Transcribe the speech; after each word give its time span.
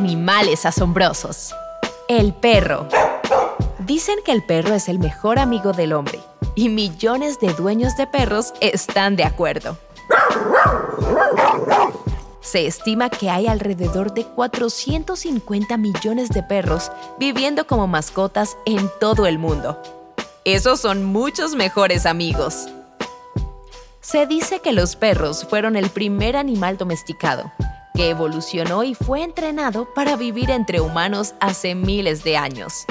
Animales 0.00 0.64
asombrosos. 0.64 1.54
El 2.08 2.32
perro. 2.32 2.88
Dicen 3.80 4.16
que 4.24 4.32
el 4.32 4.42
perro 4.42 4.74
es 4.74 4.88
el 4.88 4.98
mejor 4.98 5.38
amigo 5.38 5.74
del 5.74 5.92
hombre 5.92 6.18
y 6.54 6.70
millones 6.70 7.38
de 7.38 7.52
dueños 7.52 7.98
de 7.98 8.06
perros 8.06 8.54
están 8.62 9.14
de 9.16 9.24
acuerdo. 9.24 9.76
Se 12.40 12.66
estima 12.66 13.10
que 13.10 13.28
hay 13.28 13.46
alrededor 13.46 14.14
de 14.14 14.24
450 14.24 15.76
millones 15.76 16.30
de 16.30 16.44
perros 16.44 16.90
viviendo 17.18 17.66
como 17.66 17.86
mascotas 17.86 18.56
en 18.64 18.90
todo 19.00 19.26
el 19.26 19.38
mundo. 19.38 19.78
Esos 20.46 20.80
son 20.80 21.04
muchos 21.04 21.54
mejores 21.54 22.06
amigos. 22.06 22.70
Se 24.00 24.26
dice 24.26 24.60
que 24.60 24.72
los 24.72 24.96
perros 24.96 25.44
fueron 25.44 25.76
el 25.76 25.90
primer 25.90 26.38
animal 26.38 26.78
domesticado, 26.78 27.52
que 27.94 28.10
evolucionó 28.10 28.84
y 28.84 28.94
fue 28.94 29.22
entrenado 29.22 29.92
para 29.94 30.16
vivir 30.16 30.50
entre 30.50 30.80
humanos 30.80 31.34
hace 31.40 31.74
miles 31.74 32.24
de 32.24 32.36
años. 32.36 32.86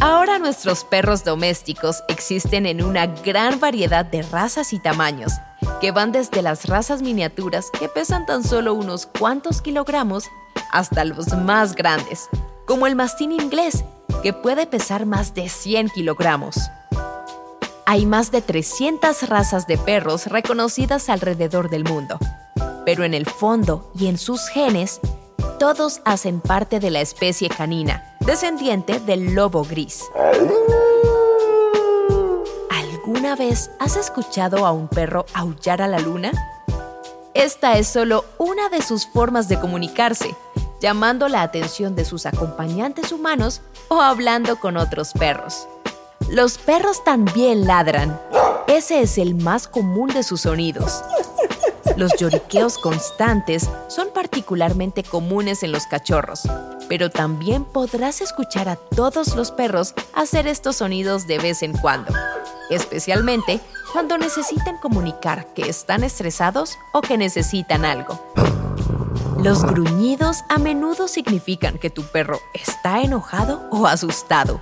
Ahora 0.00 0.38
nuestros 0.38 0.84
perros 0.84 1.24
domésticos 1.24 2.04
existen 2.08 2.66
en 2.66 2.84
una 2.84 3.06
gran 3.06 3.58
variedad 3.58 4.04
de 4.04 4.22
razas 4.22 4.72
y 4.72 4.78
tamaños, 4.78 5.32
que 5.80 5.90
van 5.90 6.12
desde 6.12 6.40
las 6.40 6.66
razas 6.66 7.02
miniaturas 7.02 7.70
que 7.70 7.88
pesan 7.88 8.24
tan 8.24 8.44
solo 8.44 8.74
unos 8.74 9.06
cuantos 9.06 9.60
kilogramos 9.60 10.24
hasta 10.70 11.04
los 11.04 11.28
más 11.36 11.74
grandes, 11.74 12.28
como 12.66 12.86
el 12.86 12.94
mastín 12.94 13.32
inglés, 13.32 13.84
que 14.22 14.32
puede 14.32 14.66
pesar 14.66 15.04
más 15.04 15.34
de 15.34 15.48
100 15.48 15.90
kilogramos. 15.90 16.56
Hay 17.86 18.06
más 18.06 18.30
de 18.30 18.42
300 18.42 19.28
razas 19.28 19.66
de 19.66 19.78
perros 19.78 20.26
reconocidas 20.26 21.08
alrededor 21.08 21.70
del 21.70 21.84
mundo, 21.84 22.18
pero 22.88 23.04
en 23.04 23.12
el 23.12 23.26
fondo 23.26 23.92
y 23.94 24.06
en 24.06 24.16
sus 24.16 24.48
genes, 24.48 25.00
todos 25.58 26.00
hacen 26.06 26.40
parte 26.40 26.80
de 26.80 26.90
la 26.90 27.02
especie 27.02 27.50
canina, 27.50 28.16
descendiente 28.20 28.98
del 28.98 29.34
lobo 29.34 29.62
gris. 29.62 30.04
¿Alguna 32.70 33.36
vez 33.36 33.70
has 33.78 33.96
escuchado 33.96 34.64
a 34.64 34.72
un 34.72 34.88
perro 34.88 35.26
aullar 35.34 35.82
a 35.82 35.86
la 35.86 35.98
luna? 35.98 36.32
Esta 37.34 37.76
es 37.76 37.88
solo 37.88 38.24
una 38.38 38.70
de 38.70 38.80
sus 38.80 39.06
formas 39.06 39.50
de 39.50 39.60
comunicarse, 39.60 40.34
llamando 40.80 41.28
la 41.28 41.42
atención 41.42 41.94
de 41.94 42.06
sus 42.06 42.24
acompañantes 42.24 43.12
humanos 43.12 43.60
o 43.88 44.00
hablando 44.00 44.58
con 44.58 44.78
otros 44.78 45.12
perros. 45.12 45.68
Los 46.30 46.56
perros 46.56 47.04
también 47.04 47.66
ladran. 47.66 48.18
Ese 48.66 49.02
es 49.02 49.18
el 49.18 49.34
más 49.34 49.68
común 49.68 50.08
de 50.08 50.22
sus 50.22 50.40
sonidos. 50.40 51.02
Los 51.98 52.12
lloriqueos 52.16 52.78
constantes 52.78 53.68
son 53.88 54.08
particularmente 54.14 55.02
comunes 55.02 55.62
en 55.62 55.72
los 55.72 55.86
cachorros, 55.86 56.42
pero 56.88 57.10
también 57.10 57.64
podrás 57.64 58.22
escuchar 58.22 58.70
a 58.70 58.76
todos 58.76 59.34
los 59.34 59.50
perros 59.50 59.94
hacer 60.14 60.46
estos 60.46 60.76
sonidos 60.76 61.26
de 61.26 61.38
vez 61.38 61.62
en 61.62 61.76
cuando 61.76 62.14
especialmente 62.70 63.60
cuando 63.92 64.18
necesitan 64.18 64.76
comunicar 64.78 65.46
que 65.54 65.68
están 65.68 66.04
estresados 66.04 66.78
o 66.92 67.00
que 67.00 67.16
necesitan 67.16 67.84
algo. 67.84 68.20
Los 69.42 69.62
gruñidos 69.64 70.42
a 70.48 70.58
menudo 70.58 71.08
significan 71.08 71.78
que 71.78 71.90
tu 71.90 72.02
perro 72.02 72.40
está 72.54 73.00
enojado 73.00 73.66
o 73.70 73.86
asustado. 73.86 74.60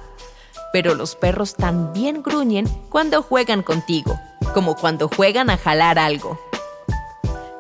Pero 0.73 0.95
los 0.95 1.17
perros 1.17 1.55
también 1.55 2.23
gruñen 2.23 2.67
cuando 2.91 3.23
juegan 3.23 3.62
contigo, 3.62 4.19
como 4.53 4.77
cuando 4.77 5.09
juegan 5.09 5.48
a 5.48 5.57
jalar 5.57 5.98
algo. 5.98 6.39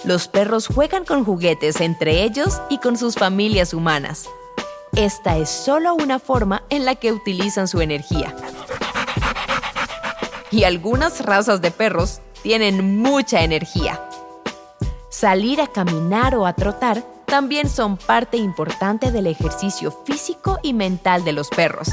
Los 0.06 0.28
perros 0.28 0.68
juegan 0.68 1.04
con 1.04 1.24
juguetes 1.24 1.80
entre 1.80 2.22
ellos 2.22 2.62
y 2.70 2.78
con 2.78 2.96
sus 2.96 3.16
familias 3.16 3.74
humanas. 3.74 4.26
Esta 4.94 5.36
es 5.36 5.50
solo 5.50 5.94
una 5.94 6.18
forma 6.18 6.62
en 6.70 6.86
la 6.86 6.94
que 6.94 7.12
utilizan 7.12 7.68
su 7.68 7.82
energía 7.82 8.34
y 10.50 10.64
algunas 10.64 11.20
razas 11.20 11.60
de 11.60 11.70
perros 11.70 12.20
tienen 12.42 12.98
mucha 12.98 13.42
energía. 13.42 14.00
Salir 15.10 15.60
a 15.60 15.66
caminar 15.66 16.34
o 16.34 16.46
a 16.46 16.54
trotar 16.54 17.02
también 17.26 17.68
son 17.68 17.96
parte 17.96 18.36
importante 18.36 19.10
del 19.10 19.26
ejercicio 19.26 19.90
físico 20.06 20.58
y 20.62 20.72
mental 20.72 21.24
de 21.24 21.32
los 21.32 21.48
perros. 21.48 21.88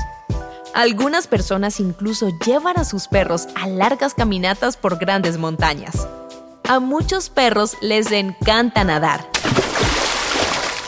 Algunas 0.74 1.28
personas 1.28 1.80
incluso 1.80 2.30
llevan 2.46 2.78
a 2.78 2.86
sus 2.86 3.08
perros 3.08 3.48
a 3.56 3.68
largas 3.68 4.14
caminatas 4.14 4.78
por 4.78 4.98
grandes 4.98 5.38
montañas. 5.38 6.08
A 6.66 6.80
muchos 6.80 7.30
perros 7.30 7.76
les 7.82 8.10
encanta 8.14 8.86
nadar. 8.86 9.28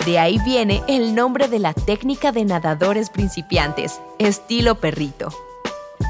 De 0.06 0.18
ahí 0.20 0.40
viene 0.46 0.82
el 0.88 1.14
nombre 1.14 1.50
de 1.50 1.60
la 1.60 1.74
técnica 1.74 2.32
de 2.32 2.46
nadadores 2.46 3.10
principiantes, 3.10 4.00
estilo 4.18 4.76
perrito. 4.76 5.30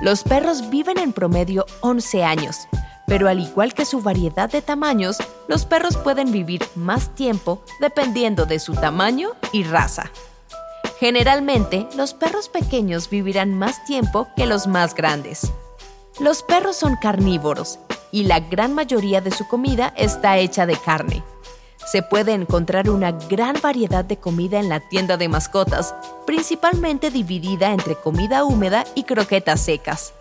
Los 0.01 0.21
perros 0.21 0.69
viven 0.69 0.99
en 0.99 1.13
promedio 1.13 1.65
11 1.81 2.23
años, 2.23 2.67
pero 3.07 3.27
al 3.27 3.39
igual 3.39 3.73
que 3.73 3.85
su 3.85 4.01
variedad 4.01 4.51
de 4.51 4.61
tamaños, 4.61 5.17
los 5.47 5.65
perros 5.65 5.97
pueden 5.97 6.31
vivir 6.31 6.63
más 6.75 7.15
tiempo 7.15 7.63
dependiendo 7.79 8.45
de 8.45 8.59
su 8.59 8.75
tamaño 8.75 9.31
y 9.51 9.63
raza. 9.63 10.11
Generalmente, 10.99 11.87
los 11.97 12.13
perros 12.13 12.49
pequeños 12.49 13.09
vivirán 13.09 13.57
más 13.57 13.83
tiempo 13.85 14.27
que 14.35 14.45
los 14.45 14.67
más 14.67 14.93
grandes. 14.93 15.51
Los 16.19 16.43
perros 16.43 16.75
son 16.75 16.95
carnívoros 17.01 17.79
y 18.15 18.23
la 18.23 18.39
gran 18.39 18.73
mayoría 18.73 19.19
de 19.19 19.29
su 19.29 19.45
comida 19.45 19.93
está 19.97 20.37
hecha 20.37 20.65
de 20.65 20.77
carne. 20.77 21.21
Se 21.85 22.01
puede 22.01 22.31
encontrar 22.31 22.89
una 22.89 23.11
gran 23.11 23.57
variedad 23.61 24.05
de 24.05 24.15
comida 24.15 24.57
en 24.57 24.69
la 24.69 24.79
tienda 24.79 25.17
de 25.17 25.27
mascotas, 25.27 25.93
principalmente 26.25 27.11
dividida 27.11 27.73
entre 27.73 27.95
comida 27.95 28.45
húmeda 28.45 28.85
y 28.95 29.03
croquetas 29.03 29.59
secas. 29.59 30.13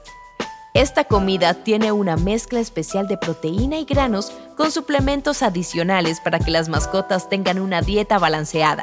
Esta 0.74 1.04
comida 1.04 1.54
tiene 1.54 1.92
una 1.92 2.16
mezcla 2.16 2.58
especial 2.58 3.06
de 3.06 3.16
proteína 3.16 3.78
y 3.78 3.84
granos 3.84 4.32
con 4.56 4.72
suplementos 4.72 5.44
adicionales 5.44 6.18
para 6.18 6.40
que 6.40 6.50
las 6.50 6.68
mascotas 6.68 7.28
tengan 7.28 7.60
una 7.60 7.80
dieta 7.80 8.18
balanceada. 8.18 8.82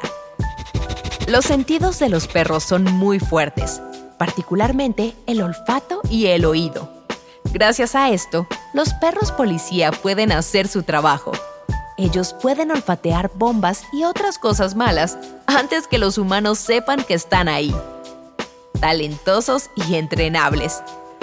Los 1.28 1.44
sentidos 1.44 2.00
de 2.00 2.08
los 2.08 2.28
perros 2.28 2.64
son 2.64 2.86
muy 2.86 3.20
fuertes, 3.20 3.82
particularmente 4.18 5.16
el 5.28 5.42
olfato 5.42 6.00
y 6.10 6.28
el 6.28 6.46
oído. 6.46 7.01
Gracias 7.54 7.96
a 7.96 8.10
esto, 8.10 8.48
los 8.74 8.94
perros 8.96 9.32
policía 9.32 9.92
pueden 9.92 10.32
hacer 10.32 10.68
su 10.68 10.84
trabajo 10.84 11.32
ellos 12.02 12.34
pueden 12.34 12.72
olfatear 12.72 13.32
bombas 13.36 13.84
y 13.94 14.06
otras 14.06 14.40
cosas 14.40 14.76
malas 14.76 15.20
antes 15.46 15.88
que 15.88 16.00
los 16.00 16.18
humanos 16.18 16.58
sepan 16.58 17.04
que 17.04 17.14
están 17.14 17.48
ahí. 17.48 17.76
Talentosos 18.80 19.70
y 19.76 19.94
entrenables. 19.94 20.82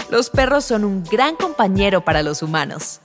Los 0.08 0.30
perros 0.30 0.64
son 0.64 0.84
un 0.84 1.02
gran 1.02 1.34
compañero 1.34 2.04
para 2.04 2.22
los 2.22 2.42
humanos. 2.42 3.00